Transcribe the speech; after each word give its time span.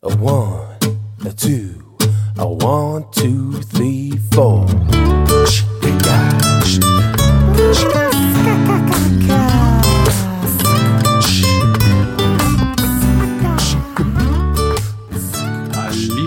A 0.00 0.14
one, 0.18 0.78
a 1.26 1.32
two, 1.32 1.74
a 2.38 2.46
one, 2.46 3.04
two, 3.10 3.54
three, 3.62 4.12
four. 4.32 4.64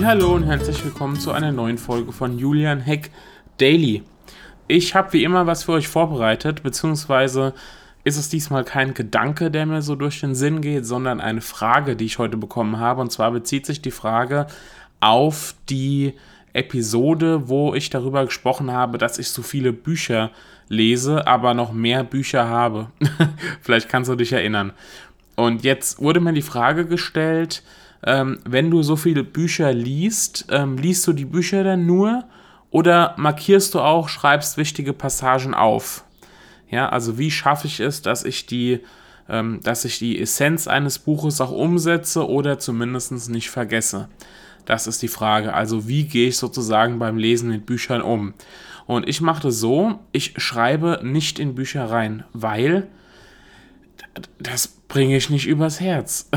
Hallo 0.04 0.34
und 0.34 0.44
herzlich 0.44 0.84
willkommen 0.84 1.18
zu 1.18 1.32
einer 1.32 1.54
neuen 1.54 1.78
Folge 1.78 2.12
von 2.12 2.38
Julian 2.38 2.82
Heck 2.82 3.10
Daily. 3.58 4.04
Ich 4.68 4.96
habe 4.96 5.14
wie 5.14 5.24
immer 5.24 5.48
was 5.48 5.64
für 5.64 5.72
euch 5.72 5.88
vorbereitet, 5.88 6.62
beziehungsweise 6.62 7.54
ist 8.04 8.18
es 8.18 8.30
diesmal 8.30 8.64
kein 8.64 8.94
Gedanke, 8.94 9.52
der 9.52 9.66
mir 9.66 9.82
so 9.82 9.96
durch 9.96 10.20
den 10.22 10.36
Sinn 10.36 10.62
geht, 10.62 10.86
sondern 10.86 11.20
eine 11.20 11.42
Frage, 11.42 11.96
die 11.96 12.06
ich 12.06 12.18
heute 12.18 12.38
bekommen 12.38 12.80
habe. 12.80 13.02
Und 13.02 13.12
zwar 13.12 13.32
bezieht 13.32 13.66
sich 13.66 13.82
die 13.82 13.92
Frage 13.92 14.48
auf 15.00 15.56
die 15.70 16.14
Episode, 16.54 17.48
wo 17.48 17.74
ich 17.74 17.90
darüber 17.90 18.26
gesprochen 18.26 18.72
habe, 18.72 18.98
dass 18.98 19.20
ich 19.20 19.30
so 19.30 19.42
viele 19.42 19.72
Bücher 19.72 20.32
lese, 20.68 21.28
aber 21.28 21.54
noch 21.54 21.74
mehr 21.74 22.04
Bücher 22.04 22.48
habe. 22.48 22.88
Vielleicht 23.62 23.90
kannst 23.90 24.10
du 24.10 24.16
dich 24.16 24.34
erinnern. 24.34 24.74
Und 25.36 25.64
jetzt 25.64 26.02
wurde 26.02 26.20
mir 26.20 26.34
die 26.34 26.42
Frage 26.42 26.86
gestellt, 26.86 27.64
ähm, 28.04 28.40
wenn 28.46 28.72
du 28.72 28.82
so 28.82 28.96
viele 28.96 29.24
Bücher 29.24 29.74
liest, 29.74 30.48
ähm, 30.50 30.78
liest 30.78 31.06
du 31.08 31.14
die 31.14 31.26
Bücher 31.26 31.64
dann 31.64 31.86
nur 31.86 32.24
oder 32.70 33.14
markierst 33.18 33.76
du 33.76 33.80
auch, 33.80 34.10
schreibst 34.10 34.58
wichtige 34.58 34.94
Passagen 34.94 35.54
auf? 35.54 36.04
Ja, 36.72 36.90
also 36.90 37.18
wie 37.18 37.30
schaffe 37.30 37.68
ich 37.68 37.80
es, 37.82 38.02
dass 38.02 38.24
ich 38.24 38.46
die, 38.46 38.80
ähm, 39.30 39.60
dass 39.62 39.86
ich 39.86 40.00
die 40.00 40.20
Essenz 40.20 40.68
eines 40.68 41.00
Buches 41.00 41.42
auch 41.42 41.52
umsetze 41.52 42.28
oder 42.28 42.58
zumindest 42.60 43.30
nicht 43.30 43.50
vergesse? 43.50 44.08
Das 44.66 44.88
ist 44.88 45.02
die 45.02 45.10
Frage. 45.10 45.54
Also 45.54 45.88
wie 45.88 46.06
gehe 46.06 46.30
ich 46.30 46.38
sozusagen 46.38 46.98
beim 46.98 47.18
Lesen 47.18 47.50
mit 47.50 47.66
Büchern 47.66 48.02
um? 48.02 48.34
Und 48.88 49.08
ich 49.08 49.22
mache 49.22 49.44
das 49.44 49.60
so, 49.60 50.00
ich 50.12 50.34
schreibe 50.38 51.02
nicht 51.04 51.40
in 51.40 51.56
Bücher 51.56 51.90
rein, 51.90 52.24
weil 52.34 52.88
das 54.40 54.68
bringe 54.68 55.16
ich 55.16 55.30
nicht 55.30 55.48
übers 55.48 55.80
Herz. 55.80 56.30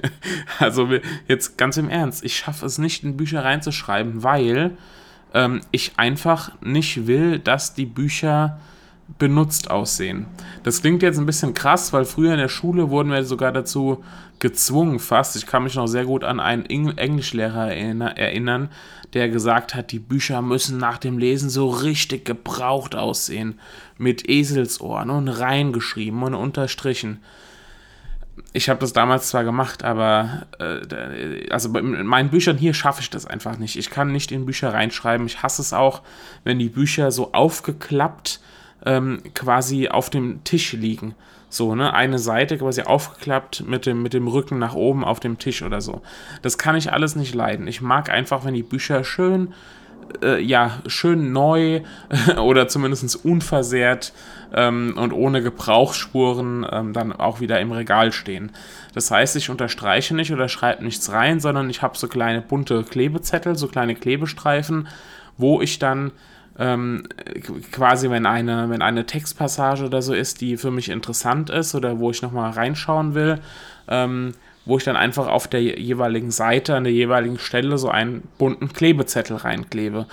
also 0.58 0.88
jetzt 1.26 1.58
ganz 1.58 1.76
im 1.76 1.88
Ernst, 1.88 2.24
ich 2.24 2.36
schaffe 2.36 2.66
es 2.66 2.78
nicht 2.78 3.04
in 3.04 3.16
Bücher 3.16 3.44
reinzuschreiben, 3.44 4.22
weil 4.22 4.76
ähm, 5.34 5.60
ich 5.70 5.92
einfach 5.96 6.52
nicht 6.60 7.06
will, 7.06 7.38
dass 7.38 7.74
die 7.74 7.86
Bücher 7.86 8.60
benutzt 9.16 9.70
aussehen. 9.70 10.26
Das 10.64 10.82
klingt 10.82 11.02
jetzt 11.02 11.18
ein 11.18 11.26
bisschen 11.26 11.54
krass, 11.54 11.92
weil 11.92 12.04
früher 12.04 12.32
in 12.32 12.38
der 12.38 12.48
Schule 12.48 12.90
wurden 12.90 13.10
wir 13.10 13.24
sogar 13.24 13.52
dazu 13.52 14.04
gezwungen 14.38 14.98
fast. 14.98 15.34
Ich 15.36 15.46
kann 15.46 15.64
mich 15.64 15.74
noch 15.74 15.86
sehr 15.86 16.04
gut 16.04 16.24
an 16.24 16.40
einen 16.40 16.66
Englischlehrer 16.66 17.72
erinnern, 17.72 18.68
der 19.14 19.28
gesagt 19.30 19.74
hat, 19.74 19.90
die 19.92 19.98
Bücher 19.98 20.42
müssen 20.42 20.78
nach 20.78 20.98
dem 20.98 21.18
Lesen 21.18 21.48
so 21.48 21.68
richtig 21.68 22.26
gebraucht 22.26 22.94
aussehen. 22.94 23.58
Mit 23.96 24.28
Eselsohren 24.28 25.10
und 25.10 25.28
reingeschrieben 25.28 26.22
und 26.22 26.34
unterstrichen. 26.34 27.20
Ich 28.52 28.68
habe 28.68 28.78
das 28.78 28.92
damals 28.92 29.28
zwar 29.28 29.42
gemacht, 29.42 29.82
aber 29.82 30.46
äh, 30.60 31.50
also 31.50 31.76
in 31.76 32.06
meinen 32.06 32.30
Büchern 32.30 32.56
hier 32.56 32.74
schaffe 32.74 33.00
ich 33.00 33.10
das 33.10 33.26
einfach 33.26 33.58
nicht. 33.58 33.76
Ich 33.76 33.90
kann 33.90 34.12
nicht 34.12 34.30
in 34.30 34.46
Bücher 34.46 34.72
reinschreiben. 34.72 35.26
Ich 35.26 35.42
hasse 35.42 35.62
es 35.62 35.72
auch, 35.72 36.02
wenn 36.44 36.58
die 36.58 36.68
Bücher 36.68 37.10
so 37.10 37.32
aufgeklappt 37.32 38.40
ähm, 38.88 39.20
quasi 39.34 39.88
auf 39.88 40.08
dem 40.08 40.42
Tisch 40.44 40.72
liegen. 40.72 41.14
So, 41.50 41.74
ne, 41.74 41.92
eine 41.94 42.18
Seite 42.18 42.58
quasi 42.58 42.82
aufgeklappt 42.82 43.64
mit 43.66 43.86
dem, 43.86 44.02
mit 44.02 44.14
dem 44.14 44.28
Rücken 44.28 44.58
nach 44.58 44.74
oben 44.74 45.04
auf 45.04 45.20
dem 45.20 45.38
Tisch 45.38 45.62
oder 45.62 45.80
so. 45.80 46.02
Das 46.42 46.58
kann 46.58 46.74
ich 46.74 46.92
alles 46.92 47.14
nicht 47.14 47.34
leiden. 47.34 47.68
Ich 47.68 47.80
mag 47.80 48.10
einfach, 48.10 48.44
wenn 48.44 48.54
die 48.54 48.62
Bücher 48.62 49.04
schön, 49.04 49.54
äh, 50.22 50.40
ja, 50.42 50.78
schön 50.86 51.32
neu 51.32 51.82
oder 52.38 52.68
zumindest 52.68 53.24
unversehrt 53.24 54.12
ähm, 54.54 54.94
und 54.96 55.12
ohne 55.12 55.42
Gebrauchsspuren 55.42 56.66
ähm, 56.70 56.92
dann 56.94 57.12
auch 57.12 57.40
wieder 57.40 57.60
im 57.60 57.72
Regal 57.72 58.12
stehen. 58.12 58.52
Das 58.94 59.10
heißt, 59.10 59.36
ich 59.36 59.50
unterstreiche 59.50 60.14
nicht 60.14 60.32
oder 60.32 60.48
schreibe 60.48 60.84
nichts 60.84 61.12
rein, 61.12 61.40
sondern 61.40 61.68
ich 61.68 61.82
habe 61.82 61.98
so 61.98 62.08
kleine 62.08 62.40
bunte 62.40 62.84
Klebezettel, 62.84 63.56
so 63.56 63.68
kleine 63.68 63.94
Klebestreifen, 63.94 64.88
wo 65.36 65.60
ich 65.60 65.78
dann 65.78 66.12
ähm, 66.58 67.04
quasi, 67.72 68.10
wenn 68.10 68.26
eine, 68.26 68.68
wenn 68.68 68.82
eine 68.82 69.06
Textpassage 69.06 69.84
oder 69.84 70.02
so 70.02 70.12
ist, 70.12 70.40
die 70.40 70.56
für 70.56 70.70
mich 70.70 70.88
interessant 70.88 71.50
ist 71.50 71.74
oder 71.74 71.98
wo 71.98 72.10
ich 72.10 72.22
nochmal 72.22 72.50
reinschauen 72.50 73.14
will, 73.14 73.40
ähm, 73.88 74.34
wo 74.68 74.76
ich 74.76 74.84
dann 74.84 74.96
einfach 74.96 75.26
auf 75.26 75.48
der 75.48 75.62
jeweiligen 75.62 76.30
Seite, 76.30 76.76
an 76.76 76.84
der 76.84 76.92
jeweiligen 76.92 77.38
Stelle 77.38 77.78
so 77.78 77.88
einen 77.88 78.22
bunten 78.36 78.72
Klebezettel 78.72 79.36
reinklebe. 79.36 80.06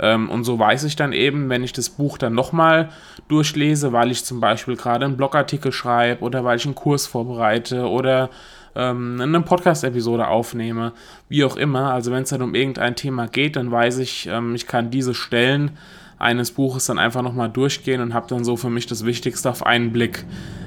Ähm, 0.00 0.28
und 0.28 0.42
so 0.42 0.58
weiß 0.58 0.82
ich 0.84 0.96
dann 0.96 1.12
eben, 1.12 1.48
wenn 1.48 1.62
ich 1.62 1.72
das 1.72 1.90
Buch 1.90 2.18
dann 2.18 2.34
nochmal 2.34 2.88
durchlese, 3.28 3.92
weil 3.92 4.10
ich 4.10 4.24
zum 4.24 4.40
Beispiel 4.40 4.76
gerade 4.76 5.04
einen 5.04 5.16
Blogartikel 5.16 5.70
schreibe 5.70 6.22
oder 6.24 6.44
weil 6.44 6.56
ich 6.56 6.64
einen 6.64 6.74
Kurs 6.74 7.06
vorbereite 7.06 7.88
oder 7.88 8.30
ähm, 8.74 9.20
eine 9.20 9.42
Podcast-Episode 9.42 10.26
aufnehme, 10.26 10.92
wie 11.28 11.44
auch 11.44 11.56
immer. 11.56 11.92
Also 11.92 12.10
wenn 12.10 12.24
es 12.24 12.30
dann 12.30 12.42
um 12.42 12.56
irgendein 12.56 12.96
Thema 12.96 13.28
geht, 13.28 13.54
dann 13.54 13.70
weiß 13.70 13.98
ich, 13.98 14.26
ähm, 14.26 14.56
ich 14.56 14.66
kann 14.66 14.90
diese 14.90 15.14
Stellen 15.14 15.78
eines 16.18 16.50
Buches 16.50 16.86
dann 16.86 16.98
einfach 16.98 17.22
nochmal 17.22 17.48
durchgehen 17.48 18.00
und 18.00 18.12
habe 18.12 18.26
dann 18.28 18.42
so 18.42 18.56
für 18.56 18.70
mich 18.70 18.88
das 18.88 19.06
Wichtigste 19.06 19.48
auf 19.48 19.64
einen 19.64 19.92
Blick. 19.92 20.24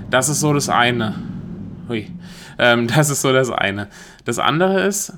Das 0.09 0.29
ist 0.29 0.39
so 0.39 0.53
das 0.53 0.69
eine. 0.69 1.15
Hui. 1.89 2.07
Ähm, 2.57 2.87
das 2.95 3.09
ist 3.09 3.21
so 3.21 3.33
das 3.33 3.49
eine. 3.49 3.87
Das 4.25 4.39
andere 4.39 4.81
ist, 4.85 5.13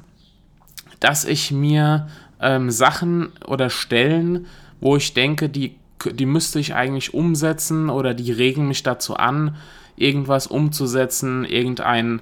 dass 1.00 1.26
ich 1.26 1.52
mir 1.52 2.08
ähm, 2.42 2.72
Sachen 2.72 3.32
oder 3.46 3.70
Stellen, 3.70 4.48
wo 4.82 4.98
ich 4.98 5.14
denke, 5.14 5.50
die, 5.50 5.76
die 6.12 6.26
müsste 6.26 6.60
ich 6.60 6.76
eigentlich 6.76 7.14
umsetzen 7.14 7.90
oder 7.90 8.14
die 8.14 8.32
regen 8.32 8.68
mich 8.68 8.84
dazu 8.84 9.16
an, 9.16 9.56
irgendwas 9.96 10.48
umzusetzen, 10.48 11.46
irgendein 11.46 12.22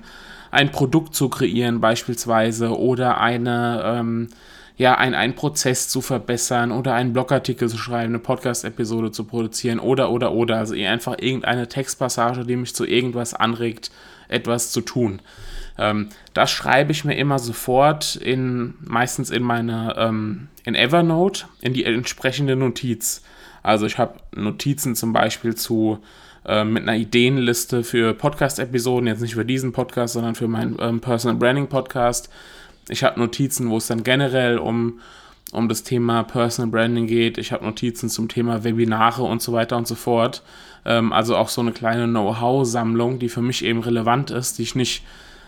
ein 0.52 0.72
Produkt 0.72 1.16
zu 1.16 1.30
kreieren 1.30 1.82
beispielsweise 1.82 2.78
oder 2.78 3.20
eine, 3.20 3.82
ähm, 3.86 4.28
ja, 4.78 4.98
ein, 4.98 5.14
einen 5.14 5.36
Prozess 5.36 5.88
zu 5.88 6.02
verbessern 6.02 6.72
oder 6.72 6.94
einen 6.96 7.14
Blogartikel 7.14 7.70
zu 7.70 7.78
schreiben, 7.78 8.14
eine 8.14 8.20
Podcast-Episode 8.20 9.12
zu 9.12 9.26
produzieren 9.26 9.80
oder, 9.80 10.10
oder, 10.10 10.32
oder. 10.32 10.58
Also 10.58 10.74
einfach 10.74 11.18
irgendeine 11.20 11.68
Textpassage, 11.68 12.46
die 12.46 12.56
mich 12.56 12.74
zu 12.74 12.86
irgendwas 12.86 13.34
anregt, 13.34 13.92
etwas 14.30 14.72
zu 14.72 14.82
tun. 14.82 15.22
Ähm, 15.78 16.10
das 16.34 16.52
schreibe 16.52 16.92
ich 16.92 17.06
mir 17.06 17.16
immer 17.16 17.40
sofort 17.40 18.16
in, 18.16 18.74
meistens 18.82 19.30
in 19.30 19.44
meine, 19.44 19.96
ähm, 19.98 20.48
in 20.64 20.76
Evernote, 20.76 21.46
in 21.62 21.74
die 21.74 21.86
entsprechende 21.86 22.56
Notiz. 22.56 23.22
Also 23.62 23.86
ich 23.86 23.98
habe 23.98 24.20
Notizen 24.36 24.96
zum 24.96 25.14
Beispiel 25.14 25.56
zu 25.56 26.00
äh, 26.46 26.64
mit 26.64 26.84
einer 26.84 26.98
Ideenliste 26.98 27.84
für 27.84 28.14
Podcast-Episoden, 28.14 29.08
jetzt 29.08 29.22
nicht 29.22 29.36
für 29.36 29.46
diesen 29.46 29.72
Podcast, 29.72 30.14
sondern 30.14 30.36
für 30.36 30.48
meinen 30.48 30.78
ähm, 30.80 31.00
Personal 31.00 31.38
Branding 31.38 31.68
Podcast. 31.68 32.30
Ich 32.90 33.04
habe 33.04 33.20
Notizen, 33.20 33.70
wo 33.70 33.78
es 33.78 33.88
dann 33.88 34.04
generell 34.04 34.58
um, 34.58 35.00
um 35.52 35.70
das 35.70 35.84
Thema 35.84 36.24
Personal 36.24 36.72
Branding 36.72 37.08
geht. 37.08 37.38
Ich 37.38 37.52
habe 37.52 37.66
Notizen 37.66 38.10
zum 38.10 38.28
Thema 38.28 38.64
Webinare 38.64 39.24
und 39.24 39.42
so 39.42 39.54
weiter 39.54 39.78
und 39.78 39.88
so 39.88 39.96
fort. 39.96 40.44
Ähm, 40.86 41.14
also 41.14 41.36
auch 41.36 41.50
so 41.50 41.62
eine 41.62 41.72
kleine 41.72 42.08
Know-how-Sammlung, 42.08 43.20
die 43.20 43.30
für 43.30 43.42
mich 43.42 43.64
eben 43.64 43.80
relevant 43.80 44.32
ist, 44.32 44.58
die 44.58 44.64
ich 44.64 44.76
nicht 44.76 45.04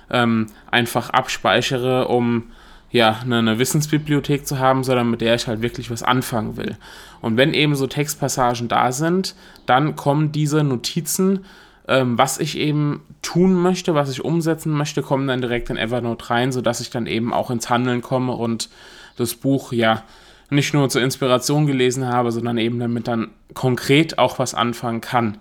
ähm, 0.10 0.48
einfach 0.72 1.10
abspeichere, 1.10 2.08
um 2.08 2.52
ja, 2.92 3.20
eine, 3.24 3.40
eine, 3.40 3.60
Wissensbibliothek 3.60 4.48
zu 4.48 4.60
haben, 4.60 4.84
sondern 4.84 5.10
mit 5.10 5.20
der 5.20 5.36
ich 5.36 5.48
halt 5.48 5.62
wirklich 5.62 5.92
was 5.92 6.04
anfangen 6.04 6.56
will. 6.56 6.78
Und 7.20 7.36
wenn 7.36 7.54
eben 7.54 7.76
so 7.76 7.88
Textpassagen 7.88 8.70
da 8.70 8.92
sind, 8.92 9.36
dann 9.66 9.96
kommen 9.96 10.32
diese 10.32 10.64
Notizen, 10.64 11.44
ähm, 11.88 12.18
was 12.18 12.40
ich 12.40 12.58
eben 12.58 13.02
tun 13.22 13.54
möchte, 13.54 13.96
was 13.96 14.10
ich 14.10 14.24
umsetzen 14.24 14.72
möchte, 14.72 15.02
kommen 15.02 15.28
dann 15.28 15.42
direkt 15.42 15.70
in 15.70 15.78
Evernote 15.78 16.30
rein, 16.30 16.52
sodass 16.52 16.82
ich 16.82 16.90
dann 16.90 17.08
eben 17.08 17.34
auch 17.34 17.52
ins 17.52 17.70
Handeln 17.70 18.02
komme 18.02 18.34
und 18.34 18.70
das 19.18 19.36
Buch 19.36 19.72
ja 19.72 20.04
nicht 20.50 20.74
nur 20.74 20.90
zur 20.90 21.02
Inspiration 21.02 21.66
gelesen 21.66 22.08
habe, 22.08 22.32
sondern 22.32 22.58
eben 22.58 22.80
damit 22.80 23.08
dann 23.08 23.30
konkret 23.54 24.20
auch 24.20 24.40
was 24.40 24.54
anfangen 24.54 25.02
kann. 25.02 25.38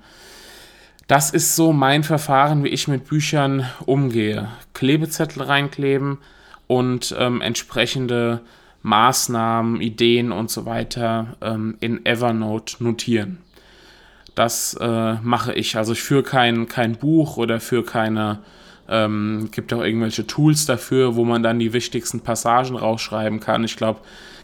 Das 1.07 1.31
ist 1.31 1.55
so 1.55 1.73
mein 1.73 2.03
Verfahren, 2.03 2.65
wie 2.65 2.69
ich 2.69 2.89
mit 2.89 3.05
Büchern 3.05 3.67
umgehe. 3.85 4.49
Klebezettel 4.73 5.43
reinkleben, 5.43 6.19
und 6.67 7.15
ähm, 7.19 7.41
entsprechende 7.41 8.41
Maßnahmen, 8.83 9.81
Ideen 9.81 10.33
und 10.33 10.51
so 10.51 10.67
weiter 10.67 11.37
ähm, 11.41 11.77
in 11.81 12.05
Evernote 12.05 12.83
notieren. 12.83 13.39
Das 14.35 14.77
äh, 14.81 15.15
mache 15.23 15.53
ich. 15.53 15.77
Also 15.77 15.93
ich 15.93 16.03
führe 16.03 16.23
kein, 16.23 16.67
kein 16.67 16.97
Buch 16.97 17.37
oder 17.37 17.61
für 17.61 17.85
keine, 17.85 18.41
ähm, 18.89 19.49
gibt 19.53 19.73
auch 19.73 19.83
irgendwelche 19.83 20.27
Tools 20.27 20.67
dafür, 20.67 21.15
wo 21.15 21.25
man 21.25 21.43
dann 21.43 21.59
die 21.59 21.73
wichtigsten 21.73 22.21
Passagen 22.21 22.77
rausschreiben 22.77 23.41
kann. 23.41 23.65
Ich 23.65 23.77
glaube, 23.77 24.01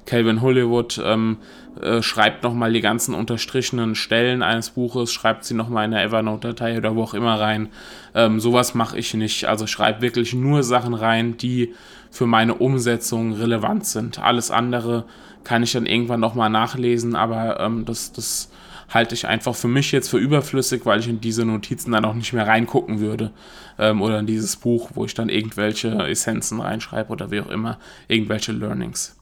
Calvin 0.06 0.40
Hollywood 0.40 1.00
ähm, 1.04 1.38
äh, 1.82 2.02
schreibt 2.02 2.42
nochmal 2.42 2.72
die 2.72 2.80
ganzen 2.80 3.14
unterstrichenen 3.14 3.94
Stellen 3.94 4.42
eines 4.42 4.70
Buches, 4.70 5.12
schreibt 5.12 5.44
sie 5.44 5.54
nochmal 5.54 5.84
in 5.86 5.92
der 5.92 6.02
Evernote-Datei 6.02 6.78
oder 6.78 6.94
wo 6.94 7.02
auch 7.02 7.14
immer 7.14 7.40
rein. 7.40 7.68
Ähm, 8.14 8.40
sowas 8.40 8.74
mache 8.74 8.98
ich 8.98 9.14
nicht. 9.14 9.46
Also 9.46 9.66
schreibe 9.66 10.02
wirklich 10.02 10.34
nur 10.34 10.62
Sachen 10.62 10.94
rein, 10.94 11.36
die 11.36 11.74
für 12.10 12.26
meine 12.26 12.54
Umsetzung 12.54 13.32
relevant 13.32 13.86
sind. 13.86 14.18
Alles 14.18 14.50
andere 14.50 15.04
kann 15.44 15.62
ich 15.62 15.72
dann 15.72 15.86
irgendwann 15.86 16.20
nochmal 16.20 16.50
nachlesen, 16.50 17.16
aber 17.16 17.60
ähm, 17.60 17.84
das, 17.84 18.12
das 18.12 18.50
halte 18.90 19.14
ich 19.14 19.26
einfach 19.26 19.54
für 19.54 19.68
mich 19.68 19.92
jetzt 19.92 20.08
für 20.08 20.18
überflüssig, 20.18 20.84
weil 20.84 21.00
ich 21.00 21.08
in 21.08 21.20
diese 21.20 21.44
Notizen 21.44 21.92
dann 21.92 22.04
auch 22.04 22.14
nicht 22.14 22.32
mehr 22.32 22.46
reingucken 22.46 22.98
würde. 22.98 23.30
Ähm, 23.78 24.02
oder 24.02 24.18
in 24.18 24.26
dieses 24.26 24.56
Buch, 24.56 24.90
wo 24.94 25.04
ich 25.04 25.14
dann 25.14 25.28
irgendwelche 25.28 25.90
Essenzen 26.08 26.60
reinschreibe 26.60 27.10
oder 27.10 27.30
wie 27.30 27.40
auch 27.40 27.48
immer, 27.48 27.78
irgendwelche 28.08 28.52
Learnings. 28.52 29.16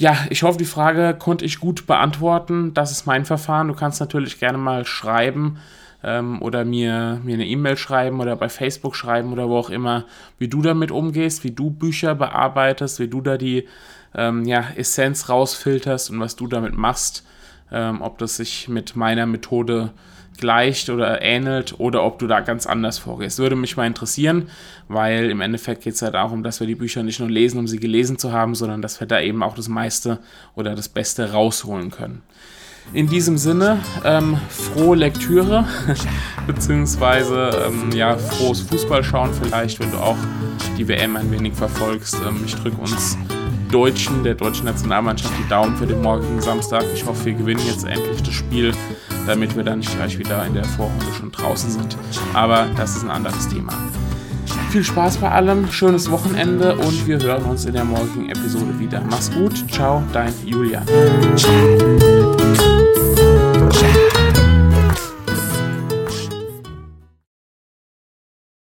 Ja, 0.00 0.16
ich 0.30 0.44
hoffe, 0.44 0.56
die 0.56 0.64
Frage 0.64 1.14
konnte 1.14 1.44
ich 1.44 1.60
gut 1.60 1.86
beantworten. 1.86 2.72
Das 2.72 2.90
ist 2.90 3.04
mein 3.04 3.26
Verfahren. 3.26 3.68
Du 3.68 3.74
kannst 3.74 4.00
natürlich 4.00 4.38
gerne 4.40 4.56
mal 4.56 4.86
schreiben 4.86 5.58
ähm, 6.02 6.40
oder 6.40 6.64
mir, 6.64 7.20
mir 7.22 7.34
eine 7.34 7.46
E-Mail 7.46 7.76
schreiben 7.76 8.18
oder 8.18 8.34
bei 8.34 8.48
Facebook 8.48 8.96
schreiben 8.96 9.30
oder 9.30 9.50
wo 9.50 9.58
auch 9.58 9.68
immer, 9.68 10.06
wie 10.38 10.48
du 10.48 10.62
damit 10.62 10.90
umgehst, 10.90 11.44
wie 11.44 11.50
du 11.50 11.68
Bücher 11.68 12.14
bearbeitest, 12.14 12.98
wie 12.98 13.08
du 13.08 13.20
da 13.20 13.36
die 13.36 13.68
ähm, 14.14 14.46
ja, 14.46 14.64
Essenz 14.74 15.28
rausfilterst 15.28 16.08
und 16.08 16.20
was 16.20 16.34
du 16.34 16.46
damit 16.46 16.74
machst. 16.74 17.26
Ähm, 17.70 18.00
ob 18.00 18.16
das 18.16 18.36
sich 18.36 18.68
mit 18.68 18.96
meiner 18.96 19.26
Methode 19.26 19.90
gleicht 20.40 20.90
oder 20.90 21.22
ähnelt 21.22 21.78
oder 21.78 22.02
ob 22.04 22.18
du 22.18 22.26
da 22.26 22.40
ganz 22.40 22.66
anders 22.66 22.98
vorgehst. 22.98 23.38
Würde 23.38 23.56
mich 23.56 23.76
mal 23.76 23.86
interessieren, 23.86 24.48
weil 24.88 25.30
im 25.30 25.40
Endeffekt 25.40 25.82
geht 25.84 25.94
es 25.94 26.00
ja 26.00 26.10
darum, 26.10 26.42
dass 26.42 26.60
wir 26.60 26.66
die 26.66 26.74
Bücher 26.74 27.02
nicht 27.02 27.20
nur 27.20 27.30
lesen, 27.30 27.58
um 27.58 27.68
sie 27.68 27.78
gelesen 27.78 28.18
zu 28.18 28.32
haben, 28.32 28.54
sondern 28.54 28.82
dass 28.82 29.00
wir 29.00 29.06
da 29.06 29.20
eben 29.20 29.42
auch 29.42 29.54
das 29.54 29.68
meiste 29.68 30.18
oder 30.54 30.74
das 30.74 30.88
Beste 30.88 31.32
rausholen 31.32 31.90
können. 31.90 32.22
In 32.92 33.08
diesem 33.08 33.38
Sinne, 33.38 33.78
ähm, 34.04 34.36
frohe 34.48 34.96
Lektüre, 34.96 35.64
beziehungsweise 36.46 37.50
ähm, 37.66 37.92
ja, 37.92 38.16
frohes 38.16 38.62
Fußballschauen 38.62 39.32
vielleicht, 39.32 39.78
wenn 39.78 39.92
du 39.92 39.98
auch 39.98 40.16
die 40.76 40.88
WM 40.88 41.16
ein 41.16 41.30
wenig 41.30 41.52
verfolgst. 41.52 42.16
Ähm, 42.26 42.42
ich 42.44 42.56
drücke 42.56 42.80
uns 42.80 43.16
Deutschen, 43.70 44.24
der 44.24 44.34
deutschen 44.34 44.64
Nationalmannschaft, 44.64 45.32
die 45.38 45.48
Daumen 45.48 45.76
für 45.76 45.86
den 45.86 46.02
morgigen 46.02 46.40
Samstag. 46.40 46.84
Ich 46.92 47.06
hoffe, 47.06 47.26
wir 47.26 47.34
gewinnen 47.34 47.60
jetzt 47.64 47.86
endlich 47.86 48.20
das 48.22 48.34
Spiel, 48.34 48.72
damit 49.26 49.56
wir 49.56 49.62
dann 49.62 49.80
nicht 49.80 49.94
gleich 49.96 50.18
wieder 50.18 50.44
in 50.46 50.54
der 50.54 50.64
Vorrunde 50.64 51.06
schon 51.18 51.32
draußen 51.32 51.70
sind. 51.70 51.96
Aber 52.34 52.66
das 52.76 52.96
ist 52.96 53.04
ein 53.04 53.10
anderes 53.10 53.48
Thema. 53.48 53.72
Viel 54.70 54.84
Spaß 54.84 55.16
bei 55.16 55.30
allem, 55.30 55.70
schönes 55.70 56.10
Wochenende 56.10 56.76
und 56.76 57.06
wir 57.06 57.18
hören 57.18 57.44
uns 57.44 57.64
in 57.64 57.72
der 57.72 57.84
morgigen 57.84 58.28
Episode 58.30 58.78
wieder. 58.78 59.02
Mach's 59.10 59.30
gut, 59.32 59.64
ciao, 59.70 60.02
dein 60.12 60.32
Julian. 60.44 60.84